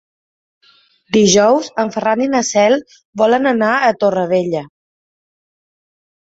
Dijous 1.17 1.69
en 1.83 1.91
Ferran 1.95 2.23
i 2.27 2.29
na 2.31 2.41
Cel 2.47 2.77
volen 3.23 3.51
anar 3.53 3.69
a 3.75 3.93
Torrevella. 4.05 4.65